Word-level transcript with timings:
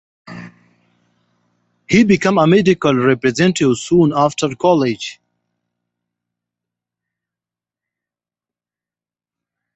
He 1.87 2.03
became 2.03 2.39
a 2.39 2.47
medical 2.47 2.95
representative 2.95 3.77
soon 3.77 4.11
after 4.15 4.55
college. 4.55 5.19